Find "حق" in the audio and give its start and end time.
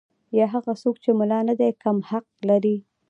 2.09-2.25